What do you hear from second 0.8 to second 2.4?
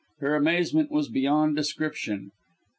was beyond description.